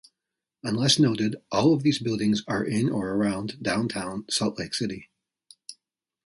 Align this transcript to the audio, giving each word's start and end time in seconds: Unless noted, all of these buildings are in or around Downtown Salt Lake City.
Unless 0.63 0.97
noted, 0.97 1.35
all 1.51 1.75
of 1.75 1.83
these 1.83 1.99
buildings 1.99 2.41
are 2.47 2.65
in 2.65 2.89
or 2.89 3.09
around 3.13 3.61
Downtown 3.61 4.25
Salt 4.31 4.57
Lake 4.57 4.73
City. 4.73 5.11